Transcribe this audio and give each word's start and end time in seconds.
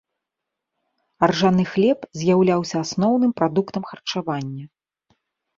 Аржаны 1.27 1.63
хлеб 1.73 1.99
з'яўляўся 2.21 2.77
асноўным 2.87 3.31
прадуктам 3.43 3.83
харчавання. 3.91 4.65